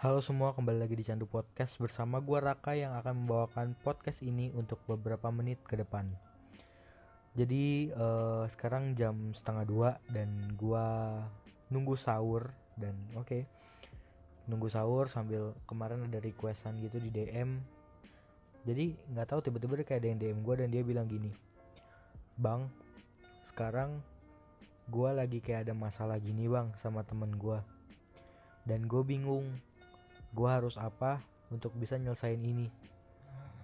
Halo 0.00 0.24
semua, 0.24 0.56
kembali 0.56 0.80
lagi 0.80 0.96
di 0.96 1.04
Candu 1.04 1.28
Podcast 1.28 1.76
bersama 1.76 2.24
gua 2.24 2.40
Raka 2.40 2.72
yang 2.72 2.96
akan 2.96 3.20
membawakan 3.20 3.76
podcast 3.84 4.24
ini 4.24 4.48
untuk 4.56 4.80
beberapa 4.88 5.28
menit 5.28 5.60
ke 5.68 5.76
depan. 5.76 6.08
Jadi 7.36 7.92
eh, 7.92 8.44
sekarang 8.48 8.96
jam 8.96 9.36
setengah 9.36 9.68
dua 9.68 9.90
dan 10.08 10.56
gua 10.56 11.20
nunggu 11.68 12.00
sahur 12.00 12.48
dan 12.80 12.96
oke 13.12 13.44
nunggu 14.48 14.72
sahur 14.72 15.04
sambil 15.12 15.52
kemarin 15.68 16.08
ada 16.08 16.16
requestan 16.16 16.80
gitu 16.80 16.96
di 16.96 17.12
DM. 17.12 17.60
Jadi 18.64 18.96
nggak 19.12 19.36
tahu 19.36 19.44
tiba-tiba 19.44 19.84
kayak 19.84 20.00
ada 20.00 20.08
yang 20.16 20.16
DM 20.16 20.40
gua 20.40 20.64
dan 20.64 20.72
dia 20.72 20.80
bilang 20.80 21.12
gini, 21.12 21.28
bang 22.40 22.64
sekarang 23.44 24.00
gua 24.88 25.12
lagi 25.12 25.44
kayak 25.44 25.68
ada 25.68 25.76
masalah 25.76 26.16
gini 26.16 26.48
bang 26.48 26.72
sama 26.80 27.04
temen 27.04 27.36
gua 27.36 27.60
dan 28.64 28.84
gue 28.84 29.02
bingung 29.04 29.48
gue 30.30 30.48
harus 30.48 30.78
apa 30.78 31.22
untuk 31.50 31.74
bisa 31.74 31.98
nyelesain 31.98 32.40
ini. 32.40 32.70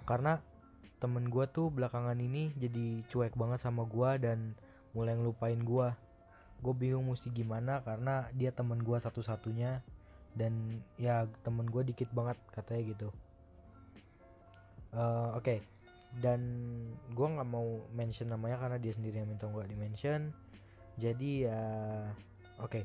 Karena 0.06 0.38
temen 0.98 1.28
gue 1.28 1.45
tuh 1.52 1.68
belakangan 1.68 2.16
ini 2.16 2.56
jadi 2.56 3.04
cuek 3.12 3.36
banget 3.36 3.60
sama 3.60 3.84
gue 3.84 4.10
dan 4.23 4.56
mulai 4.96 5.12
ngelupain 5.12 5.60
gue 5.60 5.92
gue 6.64 6.73
bingung 6.73 7.12
mesti 7.12 7.28
gimana 7.28 7.84
karena 7.84 8.32
dia 8.32 8.48
temen 8.48 8.80
gue 8.80 8.96
satu-satunya 8.96 9.84
dan 10.37 10.80
ya 11.00 11.28
temen 11.45 11.68
gue 11.68 11.84
dikit 11.84 12.09
banget 12.12 12.37
katanya 12.52 12.82
gitu. 12.92 13.09
Eh, 14.92 15.30
oke. 15.37 15.56
Dan 16.16 16.40
gue 17.12 17.26
nggak 17.28 17.48
mau 17.48 17.84
mention 17.92 18.32
namanya 18.32 18.56
karena 18.60 18.78
dia 18.80 18.92
sendiri 18.92 19.20
yang 19.20 19.28
minta 19.28 19.48
gue 19.48 19.64
di 19.68 19.76
mention. 19.76 20.32
Jadi 20.96 21.48
ya 21.48 21.60
oke. 22.60 22.84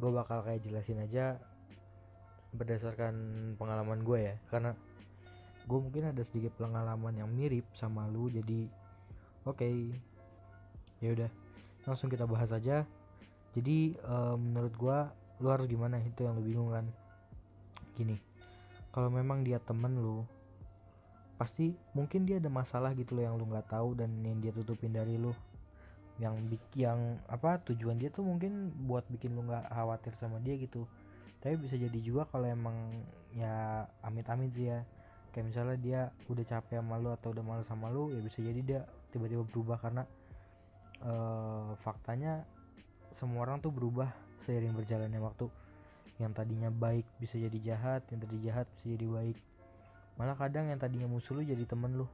Gue 0.00 0.10
bakal 0.12 0.40
kayak 0.44 0.64
jelasin 0.64 1.04
aja 1.04 1.36
berdasarkan 2.54 3.14
pengalaman 3.56 4.02
gue 4.02 4.32
ya. 4.32 4.34
Karena 4.50 4.74
gue 5.66 5.78
mungkin 5.78 6.10
ada 6.10 6.22
sedikit 6.24 6.56
pengalaman 6.58 7.14
yang 7.14 7.30
mirip 7.30 7.66
sama 7.76 8.06
lu 8.10 8.30
jadi 8.30 8.66
oke. 9.46 9.70
Ya 11.00 11.10
udah 11.16 11.30
langsung 11.86 12.10
kita 12.10 12.26
bahas 12.28 12.50
aja. 12.50 12.86
Jadi 13.54 13.98
eh, 13.98 14.36
menurut 14.36 14.74
gue 14.74 14.98
lu 15.40 15.48
harus 15.48 15.66
gimana? 15.70 15.98
Itu 16.02 16.26
yang 16.26 16.38
lu 16.38 16.44
bingung 16.44 16.70
kan? 16.70 16.86
Gini 17.94 18.30
kalau 18.90 19.08
memang 19.10 19.46
dia 19.46 19.62
temen 19.62 20.02
lu 20.02 20.26
pasti 21.38 21.72
mungkin 21.96 22.28
dia 22.28 22.36
ada 22.36 22.52
masalah 22.52 22.92
gitu 22.92 23.16
loh 23.16 23.24
yang 23.24 23.34
lu 23.40 23.48
nggak 23.48 23.70
tahu 23.70 23.96
dan 23.96 24.12
yang 24.20 24.42
dia 24.42 24.52
tutupin 24.52 24.92
dari 24.92 25.16
lu. 25.16 25.32
Yang 26.20 26.60
yang 26.76 27.16
apa 27.32 27.56
tujuan 27.64 27.96
dia 27.96 28.12
tuh 28.12 28.26
mungkin 28.26 28.74
buat 28.84 29.08
bikin 29.08 29.32
lu 29.32 29.48
nggak 29.48 29.72
khawatir 29.72 30.12
sama 30.20 30.36
dia 30.42 30.60
gitu 30.60 30.84
tapi 31.40 31.56
bisa 31.56 31.72
jadi 31.80 31.98
juga 32.04 32.28
kalau 32.28 32.44
emang 32.44 33.00
ya 33.32 33.88
amit-amit 34.04 34.52
sih 34.52 34.68
ya. 34.68 34.84
Kayak 35.32 35.46
misalnya 35.48 35.76
dia 35.80 36.00
udah 36.28 36.44
capek 36.44 36.84
sama 36.84 37.00
lu 37.00 37.14
atau 37.16 37.32
udah 37.32 37.44
malu 37.44 37.62
sama 37.64 37.88
lu 37.88 38.12
ya 38.12 38.20
bisa 38.20 38.44
jadi 38.44 38.60
dia 38.60 38.80
tiba-tiba 39.14 39.46
berubah 39.48 39.80
karena 39.80 40.02
eh, 41.00 41.70
faktanya 41.80 42.44
semua 43.16 43.48
orang 43.48 43.64
tuh 43.64 43.72
berubah 43.72 44.12
seiring 44.44 44.76
berjalannya 44.76 45.20
waktu. 45.22 45.48
Yang 46.20 46.44
tadinya 46.44 46.68
baik 46.68 47.08
bisa 47.16 47.40
jadi 47.40 47.58
jahat 47.72 48.04
yang 48.12 48.20
tadi 48.20 48.36
jahat 48.44 48.66
bisa 48.76 48.86
jadi 49.00 49.06
baik. 49.08 49.38
Malah 50.20 50.36
kadang 50.36 50.68
yang 50.68 50.76
tadinya 50.76 51.08
musuh 51.08 51.32
lu 51.32 51.42
jadi 51.46 51.64
temen 51.64 51.96
lu. 51.96 52.04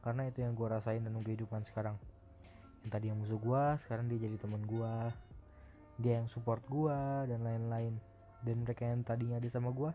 Karena 0.00 0.24
itu 0.24 0.40
yang 0.40 0.56
gua 0.56 0.80
rasain 0.80 1.04
dalam 1.04 1.20
kehidupan 1.20 1.68
sekarang. 1.68 2.00
Yang 2.80 2.90
tadi 2.96 3.04
yang 3.12 3.20
musuh 3.20 3.36
gua 3.36 3.76
sekarang 3.84 4.08
dia 4.08 4.24
jadi 4.24 4.40
teman 4.40 4.64
gua. 4.64 5.12
Dia 6.00 6.24
yang 6.24 6.32
support 6.32 6.64
gua 6.70 7.28
dan 7.28 7.44
lain-lain 7.44 8.00
dan 8.42 8.66
mereka 8.66 8.86
yang 8.86 9.06
tadinya 9.06 9.38
ada 9.38 9.48
sama 9.50 9.70
gua 9.70 9.94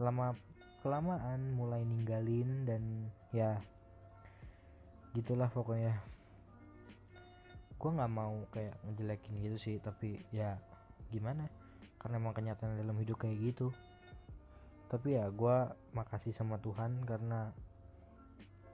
lama 0.00 0.32
kelamaan 0.80 1.52
mulai 1.52 1.84
ninggalin 1.84 2.64
dan 2.64 2.82
ya 3.30 3.60
gitulah 5.12 5.50
pokoknya. 5.52 5.98
Gua 7.76 7.90
nggak 7.96 8.12
mau 8.12 8.34
kayak 8.52 8.76
ngejelekin 8.88 9.34
gitu 9.44 9.56
sih 9.60 9.76
tapi 9.80 10.20
ya 10.32 10.56
gimana? 11.12 11.48
Karena 12.00 12.16
emang 12.16 12.32
kenyataan 12.32 12.80
dalam 12.80 12.96
hidup 12.96 13.20
kayak 13.20 13.36
gitu. 13.40 13.72
Tapi 14.88 15.20
ya 15.20 15.28
gua 15.28 15.76
makasih 15.92 16.32
sama 16.32 16.56
Tuhan 16.58 17.04
karena 17.04 17.52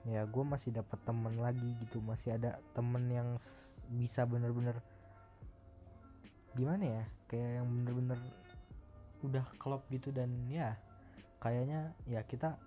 ya 0.07 0.23
gue 0.23 0.43
masih 0.47 0.71
dapat 0.71 0.95
temen 1.03 1.35
lagi 1.35 1.75
gitu. 1.83 1.99
Masih 1.99 2.39
ada 2.39 2.63
temen 2.71 3.03
yang 3.11 3.35
bisa 3.91 4.23
bener-bener 4.23 4.79
gimana 6.55 6.83
ya? 6.87 7.03
Kayak 7.27 7.61
yang 7.61 7.67
bener-bener 7.67 8.19
udah 9.25 9.45
klop 9.57 9.85
gitu 9.89 10.13
dan 10.13 10.29
ya 10.49 10.77
kayaknya 11.41 11.93
ya 12.05 12.21
kita 12.25 12.57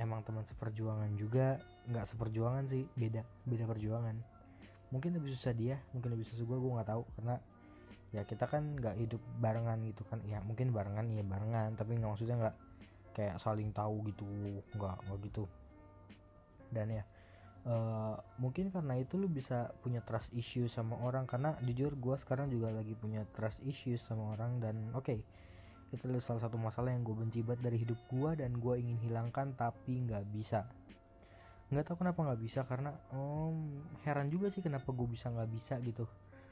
emang 0.00 0.26
teman 0.26 0.42
seperjuangan 0.48 1.10
juga 1.14 1.60
nggak 1.86 2.06
seperjuangan 2.12 2.64
sih 2.66 2.84
beda 2.96 3.22
beda 3.46 3.64
perjuangan. 3.68 4.16
Mungkin 4.90 5.16
lebih 5.16 5.34
susah 5.34 5.54
dia 5.54 5.76
mungkin 5.92 6.14
lebih 6.14 6.26
susah 6.28 6.44
gue 6.44 6.58
gue 6.58 6.72
nggak 6.80 6.90
tahu 6.90 7.02
karena 7.18 7.36
ya 8.14 8.22
kita 8.22 8.46
kan 8.46 8.78
nggak 8.78 8.94
hidup 8.98 9.22
barengan 9.38 9.78
gitu 9.86 10.02
kan. 10.08 10.18
Ya 10.26 10.40
mungkin 10.42 10.74
barengan 10.74 11.06
iya 11.12 11.24
barengan 11.24 11.76
tapi 11.78 11.96
nggak 11.98 12.10
maksudnya 12.10 12.36
nggak 12.48 12.56
kayak 13.14 13.36
saling 13.38 13.70
tahu 13.70 14.02
gitu 14.10 14.24
nggak 14.74 14.96
nggak 15.06 15.18
gitu. 15.30 15.44
Dan 16.74 16.90
ya 16.90 17.04
eh, 17.64 18.16
mungkin 18.42 18.74
karena 18.74 18.98
itu 18.98 19.14
lu 19.14 19.30
bisa 19.30 19.70
punya 19.84 20.02
trust 20.02 20.28
issue 20.34 20.66
sama 20.66 20.98
orang 21.00 21.24
karena 21.28 21.54
jujur 21.62 21.94
gue 21.94 22.16
sekarang 22.18 22.50
juga 22.50 22.74
lagi 22.74 22.98
punya 22.98 23.22
trust 23.36 23.62
issues 23.62 24.02
sama 24.04 24.34
orang 24.34 24.58
dan 24.58 24.90
oke 24.92 25.22
itu 25.94 26.10
adalah 26.10 26.24
salah 26.26 26.42
satu 26.42 26.58
masalah 26.58 26.90
yang 26.90 27.06
gue 27.06 27.14
benci 27.14 27.40
banget 27.40 27.70
dari 27.70 27.78
hidup 27.78 27.96
gue 28.10 28.30
dan 28.42 28.58
gue 28.58 28.74
ingin 28.76 28.98
hilangkan 29.06 29.54
tapi 29.54 30.02
nggak 30.02 30.26
bisa. 30.34 30.66
Nggak 31.70 31.90
tahu 31.90 32.04
kenapa 32.04 32.20
nggak 32.26 32.40
bisa 32.42 32.60
karena 32.66 32.90
om 33.14 33.80
heran 34.02 34.28
juga 34.28 34.50
sih 34.50 34.60
kenapa 34.60 34.90
gue 34.90 35.08
bisa 35.08 35.30
nggak 35.30 35.50
bisa 35.54 35.74
gitu. 35.80 36.04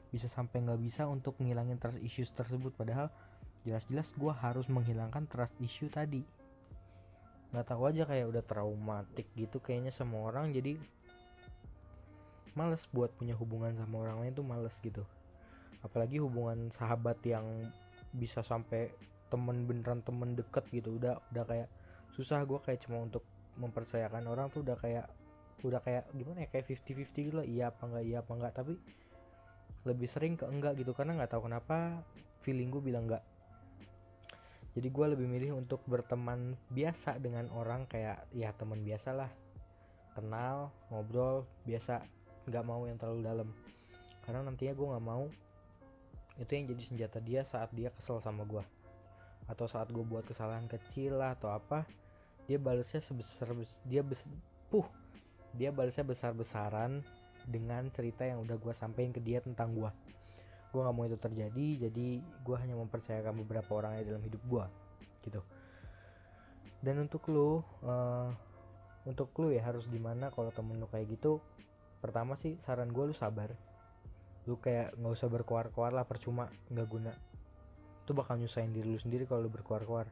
Bisa 0.09 0.31
sampai 0.31 0.63
nggak 0.63 0.81
bisa 0.81 1.05
untuk 1.05 1.35
ngilangin 1.43 1.77
trust 1.77 1.99
issues 1.99 2.31
tersebut 2.31 2.71
padahal 2.73 3.11
jelas-jelas 3.67 4.11
gue 4.15 4.31
harus 4.31 4.65
menghilangkan 4.71 5.27
trust 5.27 5.55
issue 5.59 5.91
tadi. 5.91 6.23
Nggak 7.53 7.67
tahu 7.69 7.85
aja 7.85 8.03
kayak 8.09 8.31
udah 8.33 8.43
traumatik 8.47 9.27
gitu 9.37 9.61
kayaknya 9.61 9.93
sama 9.93 10.23
orang 10.25 10.49
jadi 10.49 10.79
males 12.53 12.85
buat 12.93 13.09
punya 13.17 13.33
hubungan 13.33 13.73
sama 13.77 14.05
orang 14.05 14.25
lain 14.25 14.33
tuh 14.33 14.45
males 14.45 14.73
gitu. 14.81 15.05
Apalagi 15.83 16.21
hubungan 16.21 16.71
sahabat 16.71 17.19
yang 17.25 17.45
bisa 18.13 18.45
sampai 18.45 18.93
temen 19.33 19.65
beneran 19.65 20.05
temen 20.05 20.37
deket 20.37 20.61
gitu 20.69 21.01
udah 21.01 21.17
udah 21.33 21.43
kayak 21.49 21.69
susah 22.13 22.45
gue 22.45 22.61
kayak 22.61 22.85
cuma 22.85 23.01
untuk 23.01 23.25
mempercayakan 23.57 24.29
orang 24.29 24.53
tuh 24.53 24.61
udah 24.61 24.77
kayak 24.77 25.09
udah 25.65 25.81
kayak 25.81 26.05
gimana 26.13 26.45
ya 26.45 26.49
kayak 26.53 26.69
50-50 26.69 27.17
gitu 27.17 27.35
lah 27.41 27.47
iya 27.49 27.73
apa 27.73 27.81
enggak 27.89 28.03
iya 28.05 28.17
apa 28.21 28.31
enggak 28.37 28.53
tapi 28.53 28.73
lebih 29.89 30.05
sering 30.05 30.37
ke 30.37 30.45
enggak 30.45 30.77
gitu 30.77 30.93
karena 30.93 31.17
nggak 31.17 31.33
tahu 31.33 31.49
kenapa 31.49 32.05
feeling 32.45 32.69
gue 32.69 32.83
bilang 32.83 33.07
enggak. 33.07 33.23
Jadi 34.73 34.89
gue 34.89 35.05
lebih 35.15 35.27
milih 35.29 35.59
untuk 35.59 35.85
berteman 35.85 36.57
biasa 36.73 37.21
dengan 37.21 37.45
orang 37.53 37.85
kayak 37.85 38.25
ya 38.33 38.51
teman 38.55 38.81
biasa 38.81 39.15
lah. 39.15 39.31
Kenal 40.17 40.71
ngobrol 40.89 41.45
biasa 41.67 42.03
nggak 42.47 42.65
mau 42.65 42.83
yang 42.87 42.97
terlalu 42.99 43.21
dalam. 43.23 43.49
Karena 44.23 44.43
nantinya 44.43 44.73
gue 44.75 44.87
nggak 44.87 45.05
mau 45.05 45.25
itu 46.41 46.49
yang 46.49 46.65
jadi 46.73 46.83
senjata 46.83 47.17
dia 47.21 47.41
saat 47.45 47.69
dia 47.77 47.93
kesel 47.93 48.17
sama 48.17 48.41
gue 48.41 48.65
atau 49.47 49.67
saat 49.67 49.91
gue 49.91 50.03
buat 50.03 50.23
kesalahan 50.23 50.65
kecil 50.67 51.19
lah 51.19 51.35
atau 51.35 51.51
apa 51.51 51.83
dia 52.47 52.59
balasnya 52.59 52.99
sebesar 52.99 53.51
bes- 53.55 53.81
dia 53.87 54.03
bes 54.03 54.23
puh 54.67 54.87
dia 55.55 55.69
balasnya 55.71 56.03
besar 56.03 56.31
besaran 56.35 57.03
dengan 57.47 57.87
cerita 57.91 58.23
yang 58.23 58.43
udah 58.43 58.55
gue 58.55 58.73
sampein 58.75 59.11
ke 59.11 59.19
dia 59.19 59.43
tentang 59.43 59.75
gue 59.75 59.91
gue 60.73 60.81
nggak 60.81 60.95
mau 60.95 61.05
itu 61.05 61.19
terjadi 61.21 61.67
jadi 61.87 62.07
gue 62.19 62.55
hanya 62.57 62.73
mempercayakan 62.73 63.37
beberapa 63.45 63.77
orang 63.77 63.99
aja 63.99 64.15
dalam 64.15 64.25
hidup 64.25 64.41
gue 64.49 64.65
gitu. 65.23 65.41
Dan 66.83 66.99
untuk 67.07 67.23
lu 67.31 67.63
eh, 67.85 68.29
untuk 69.07 69.31
lu 69.39 69.55
ya 69.55 69.63
harus 69.63 69.87
gimana 69.87 70.31
kalau 70.31 70.51
temen 70.51 70.79
lu 70.79 70.87
kayak 70.91 71.13
gitu? 71.15 71.39
Pertama 72.03 72.35
sih 72.41 72.59
saran 72.67 72.91
gue 72.91 73.03
lu 73.11 73.15
sabar. 73.15 73.53
Lu 74.43 74.59
kayak 74.59 74.99
nggak 74.99 75.13
usah 75.15 75.31
berkuar-kuar 75.31 75.95
lah 75.95 76.03
percuma 76.03 76.51
nggak 76.67 76.87
guna 76.91 77.13
itu 78.03 78.11
bakal 78.11 78.35
nyusahin 78.35 78.75
diri 78.75 78.91
lu 78.91 78.99
sendiri 78.99 79.23
kalau 79.23 79.47
lu 79.47 79.51
berkuar-kuar. 79.51 80.11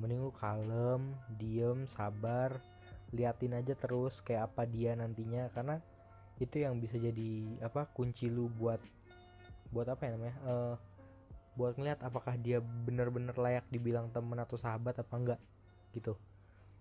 Mending 0.00 0.24
lu 0.24 0.32
kalem 0.32 1.12
diem 1.36 1.84
sabar 1.92 2.56
liatin 3.12 3.52
aja 3.52 3.76
terus 3.76 4.24
kayak 4.24 4.48
apa 4.48 4.64
dia 4.64 4.96
nantinya. 4.96 5.52
Karena 5.52 5.76
itu 6.40 6.64
yang 6.64 6.80
bisa 6.80 6.96
jadi 6.96 7.60
apa 7.60 7.84
kunci 7.92 8.32
lu 8.32 8.48
buat 8.48 8.80
buat 9.70 9.86
apa 9.86 10.08
ya 10.08 10.10
namanya 10.16 10.36
eh 10.48 10.74
buat 11.54 11.76
ngeliat 11.76 12.00
apakah 12.00 12.40
dia 12.40 12.64
bener-bener 12.64 13.36
layak 13.36 13.68
dibilang 13.68 14.08
temen 14.08 14.40
atau 14.40 14.56
sahabat 14.56 14.96
apa 14.96 15.14
enggak 15.20 15.40
gitu. 15.92 16.16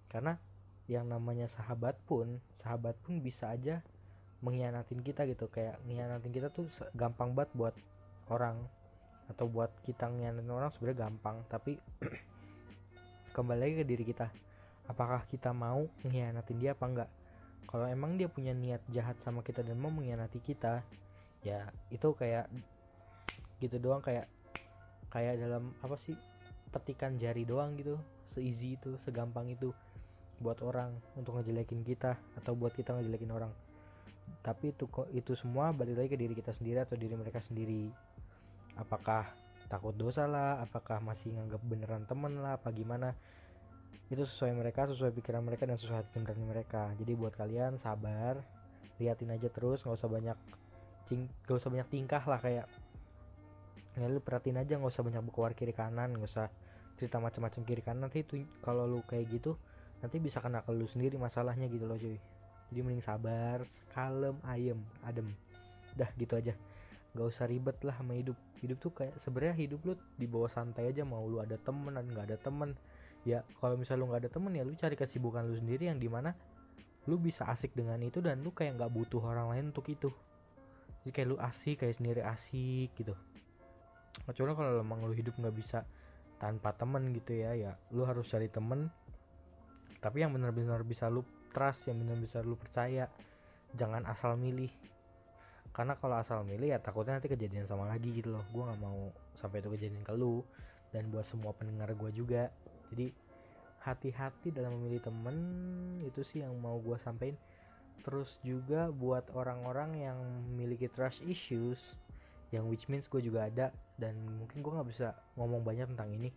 Karena 0.07 0.39
yang 0.87 1.05
namanya 1.11 1.51
sahabat 1.51 1.99
pun 2.07 2.39
sahabat 2.63 2.95
pun 3.03 3.19
bisa 3.19 3.51
aja 3.51 3.83
mengkhianatin 4.39 5.03
kita 5.03 5.27
gitu. 5.27 5.51
Kayak 5.51 5.83
mengkhianatin 5.83 6.31
kita 6.31 6.47
tuh 6.55 6.71
gampang 6.95 7.35
banget 7.35 7.51
buat 7.51 7.75
orang 8.31 8.63
atau 9.29 9.45
buat 9.45 9.69
kita 9.85 10.09
ngianatin 10.09 10.49
orang 10.49 10.73
sebenarnya 10.73 11.05
gampang 11.05 11.37
tapi 11.47 11.77
kembali 13.35 13.59
lagi 13.61 13.73
ke 13.81 13.85
diri 13.85 14.03
kita. 14.03 14.27
Apakah 14.89 15.21
kita 15.29 15.53
mau 15.53 15.85
mengkhianatin 16.01 16.57
dia 16.57 16.73
apa 16.73 16.85
enggak? 16.89 17.09
Kalau 17.69 17.85
emang 17.85 18.17
dia 18.17 18.25
punya 18.25 18.57
niat 18.57 18.81
jahat 18.89 19.21
sama 19.21 19.45
kita 19.45 19.61
dan 19.61 19.77
mau 19.77 19.93
mengkhianati 19.93 20.41
kita 20.41 20.81
ya 21.45 21.69
itu 21.93 22.09
kayak 22.17 22.49
gitu 23.63 23.79
doang 23.79 24.03
kayak 24.03 24.27
kayak 25.13 25.39
dalam 25.39 25.71
apa 25.79 25.95
sih 26.01 26.17
petikan 26.73 27.15
jari 27.15 27.47
doang 27.47 27.77
gitu 27.79 27.95
seeasy 28.33 28.77
itu 28.77 28.97
segampang 29.01 29.49
itu 29.49 29.73
buat 30.39 30.59
orang 30.63 30.95
untuk 31.19 31.37
ngejelekin 31.39 31.83
kita 31.83 32.15
atau 32.39 32.55
buat 32.55 32.71
kita 32.71 32.95
ngejelekin 32.95 33.31
orang. 33.33 33.51
Tapi 34.45 34.71
itu 34.71 34.87
itu 35.11 35.31
semua 35.35 35.75
balik 35.75 35.99
lagi 35.99 36.09
ke 36.15 36.17
diri 36.17 36.33
kita 36.37 36.55
sendiri 36.55 36.79
atau 36.81 36.95
diri 36.95 37.13
mereka 37.17 37.43
sendiri 37.43 37.91
apakah 38.79 39.27
takut 39.69 39.93
dosa 39.93 40.25
lah 40.25 40.63
apakah 40.65 40.97
masih 41.03 41.35
nganggap 41.35 41.61
beneran 41.67 42.03
temen 42.09 42.41
lah 42.41 42.57
apa 42.57 42.73
gimana. 42.73 43.13
Itu 44.09 44.25
sesuai 44.25 44.57
mereka 44.57 44.89
sesuai 44.89 45.13
pikiran 45.13 45.45
mereka 45.45 45.69
dan 45.69 45.77
sesuai 45.77 46.01
hati 46.01 46.17
nurani 46.17 46.45
mereka. 46.49 46.89
Jadi 46.97 47.11
buat 47.13 47.37
kalian 47.37 47.77
sabar 47.77 48.41
liatin 48.97 49.29
aja 49.29 49.47
terus 49.53 49.85
nggak 49.85 49.95
usah 49.95 50.09
banyak 50.09 50.37
nggak 51.09 51.57
usah 51.57 51.69
banyak 51.69 51.87
tingkah 51.89 52.21
lah 52.25 52.41
kayak 52.41 52.65
ya 53.97 54.05
lu 54.05 54.21
perhatiin 54.21 54.61
aja 54.61 54.77
nggak 54.77 54.91
usah 54.93 55.01
banyak 55.01 55.21
berkuar 55.25 55.57
kiri 55.57 55.73
kanan 55.73 56.13
nggak 56.13 56.29
usah 56.29 56.47
cerita 56.97 57.21
macam-macam 57.21 57.61
kiri 57.61 57.81
kanan. 57.85 58.09
Nanti 58.09 58.25
itu 58.25 58.41
kalau 58.65 58.89
lu 58.89 59.05
kayak 59.05 59.29
gitu 59.29 59.53
nanti 60.01 60.17
bisa 60.17 60.41
kena 60.41 60.65
ke 60.65 60.71
lu 60.73 60.89
sendiri 60.89 61.21
masalahnya 61.21 61.69
gitu 61.69 61.85
loh 61.85 61.99
cuy. 61.99 62.17
Jadi 62.73 62.79
mending 62.81 63.05
sabar 63.05 63.61
kalem 63.93 64.41
ayem 64.49 64.81
adem. 65.05 65.29
Dah 65.93 66.09
gitu 66.17 66.33
aja 66.33 66.57
nggak 67.13 67.27
usah 67.27 67.45
ribet 67.49 67.77
lah 67.81 67.95
sama 67.97 68.13
hidup. 68.17 68.37
Hidup 68.61 68.77
tuh 68.77 68.91
kayak 68.93 69.17
sebenarnya 69.17 69.55
hidup 69.57 69.79
lu 69.85 69.93
di 70.19 70.27
bawah 70.29 70.51
santai 70.51 70.91
aja 70.91 71.01
mau 71.07 71.25
lu 71.25 71.41
ada 71.41 71.57
temen 71.57 71.95
dan 71.97 72.05
nggak 72.05 72.25
ada 72.33 72.37
temen. 72.37 72.77
Ya 73.25 73.43
kalau 73.57 73.75
misal 73.75 73.99
lu 73.99 74.07
nggak 74.07 74.27
ada 74.27 74.31
temen 74.31 74.51
ya 74.53 74.63
lu 74.63 74.73
cari 74.77 74.95
kesibukan 74.95 75.43
lu 75.47 75.57
sendiri 75.57 75.89
yang 75.89 75.97
di 75.97 76.07
mana 76.07 76.35
lu 77.09 77.17
bisa 77.17 77.47
asik 77.49 77.73
dengan 77.73 77.97
itu 78.05 78.21
dan 78.21 78.45
lu 78.45 78.53
kayak 78.53 78.77
nggak 78.77 78.91
butuh 78.93 79.21
orang 79.23 79.49
lain 79.55 79.65
untuk 79.73 79.89
itu. 79.89 80.09
Jadi 81.03 81.11
kayak 81.15 81.27
lu 81.33 81.37
asik 81.41 81.81
kayak 81.81 81.95
sendiri 81.97 82.21
asik 82.21 82.93
gitu. 82.93 83.17
Kecuali 84.29 84.53
kalau 84.53 84.83
emang 84.83 85.01
lu 85.07 85.15
hidup 85.15 85.33
nggak 85.39 85.55
bisa 85.55 85.81
tanpa 86.39 86.71
temen 86.77 87.11
gitu 87.11 87.35
ya 87.35 87.51
ya 87.57 87.71
lu 87.89 88.05
harus 88.05 88.29
cari 88.29 88.51
temen. 88.51 88.93
Tapi 89.99 90.23
yang 90.23 90.31
benar-benar 90.31 90.85
bisa 90.85 91.09
lu 91.11 91.25
trust 91.51 91.89
yang 91.89 91.99
benar 91.99 92.21
bisa 92.21 92.39
lu 92.45 92.55
percaya 92.55 93.09
jangan 93.73 94.05
asal 94.05 94.37
milih 94.37 94.69
karena 95.79 95.95
kalau 95.95 96.19
asal 96.19 96.43
milih 96.43 96.75
ya 96.75 96.79
takutnya 96.83 97.15
nanti 97.15 97.31
kejadian 97.31 97.63
sama 97.63 97.87
lagi 97.87 98.11
gitu 98.11 98.35
loh. 98.35 98.43
Gue 98.51 98.67
nggak 98.67 98.83
mau 98.83 99.15
sampai 99.39 99.63
itu 99.63 99.71
kejadian 99.71 100.03
ke 100.03 100.11
lu 100.11 100.43
dan 100.91 101.07
buat 101.07 101.23
semua 101.23 101.55
pendengar 101.55 101.87
gue 101.95 102.11
juga. 102.11 102.51
Jadi 102.91 103.15
hati-hati 103.87 104.51
dalam 104.51 104.75
memilih 104.75 104.99
temen 104.99 105.39
itu 106.03 106.19
sih 106.19 106.43
yang 106.43 106.51
mau 106.59 106.83
gue 106.83 106.99
sampaikan. 106.99 107.39
Terus 108.03 108.43
juga 108.43 108.91
buat 108.91 109.23
orang-orang 109.31 110.03
yang 110.03 110.19
memiliki 110.51 110.91
trust 110.91 111.23
issues 111.23 111.79
yang 112.51 112.67
which 112.67 112.91
means 112.91 113.07
gue 113.07 113.23
juga 113.23 113.47
ada 113.47 113.71
dan 113.95 114.19
mungkin 114.35 114.59
gue 114.59 114.71
nggak 114.75 114.89
bisa 114.91 115.15
ngomong 115.39 115.63
banyak 115.63 115.95
tentang 115.95 116.11
ini. 116.11 116.27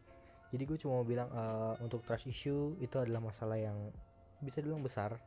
Jadi 0.54 0.62
gue 0.70 0.78
cuma 0.78 1.02
mau 1.02 1.06
bilang 1.08 1.26
uh, 1.34 1.74
untuk 1.82 2.06
trust 2.06 2.30
issue 2.30 2.78
itu 2.78 2.94
adalah 2.94 3.18
masalah 3.18 3.58
yang 3.58 3.90
bisa 4.38 4.62
dibilang 4.62 4.86
besar. 4.86 5.18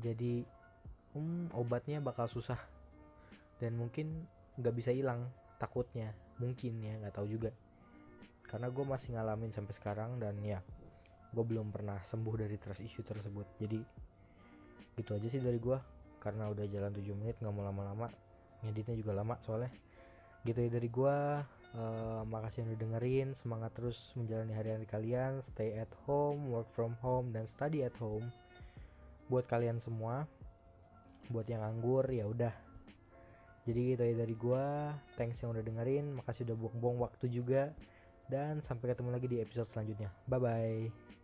Jadi 0.00 0.40
hmm, 1.12 1.52
obatnya 1.52 2.00
bakal 2.00 2.32
susah 2.32 2.56
dan 3.58 3.78
mungkin 3.78 4.26
nggak 4.58 4.74
bisa 4.74 4.90
hilang 4.90 5.26
takutnya. 5.58 6.14
Mungkin 6.38 6.82
ya 6.82 6.98
nggak 6.98 7.14
tahu 7.14 7.26
juga. 7.30 7.50
Karena 8.44 8.70
gue 8.70 8.84
masih 8.86 9.18
ngalamin 9.18 9.50
sampai 9.50 9.74
sekarang 9.74 10.20
dan 10.22 10.38
ya 10.42 10.62
gue 11.34 11.44
belum 11.44 11.74
pernah 11.74 11.98
sembuh 12.06 12.34
dari 12.38 12.56
trust 12.58 12.82
issue 12.84 13.02
tersebut. 13.02 13.46
Jadi 13.58 13.80
gitu 14.94 15.10
aja 15.18 15.26
sih 15.26 15.42
dari 15.42 15.58
gue 15.58 15.74
karena 16.22 16.46
udah 16.48 16.64
jalan 16.70 16.94
7 16.94 17.02
menit 17.18 17.36
nggak 17.42 17.54
mau 17.54 17.66
lama-lama. 17.66 18.06
Ngeditnya 18.62 18.94
juga 18.94 19.12
lama 19.16 19.34
soalnya. 19.42 19.72
Gitu 20.46 20.60
ya 20.60 20.70
dari 20.70 20.88
gue 20.88 21.16
uh, 21.74 22.22
makasih 22.24 22.62
yang 22.64 22.68
udah 22.72 22.80
dengerin. 22.80 23.28
Semangat 23.34 23.74
terus 23.74 24.14
menjalani 24.14 24.54
hari-hari 24.54 24.86
kalian. 24.86 25.42
Stay 25.42 25.74
at 25.74 25.90
home 26.06 26.48
work 26.48 26.70
from 26.72 26.94
home 27.02 27.34
dan 27.34 27.50
study 27.50 27.82
at 27.82 27.94
home. 27.98 28.30
Buat 29.26 29.50
kalian 29.50 29.82
semua. 29.82 30.24
Buat 31.32 31.48
yang 31.48 31.64
nganggur 31.64 32.04
ya 32.12 32.28
udah 32.28 32.63
jadi 33.64 33.80
gitu 33.96 34.02
ya 34.04 34.14
dari 34.20 34.34
gue 34.36 34.64
thanks 35.16 35.40
yang 35.40 35.56
udah 35.56 35.64
dengerin 35.64 36.12
makasih 36.20 36.44
udah 36.52 36.56
buang-buang 36.56 36.98
waktu 37.00 37.32
juga 37.32 37.72
dan 38.28 38.60
sampai 38.64 38.92
ketemu 38.92 39.10
lagi 39.12 39.26
di 39.28 39.38
episode 39.40 39.68
selanjutnya. 39.68 40.08
Bye 40.28 40.40
bye. 40.40 41.23